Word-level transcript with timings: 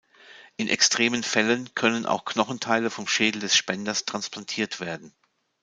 In 0.57 0.67
extremen 0.67 1.21
Fällen 1.21 1.75
können 1.75 2.07
auch 2.07 2.25
Knochenteile 2.25 2.89
vom 2.89 3.07
Schädel 3.07 3.39
des 3.39 3.55
Spenders 3.55 4.03
transplantiert 4.05 4.79
werden. 4.79 5.13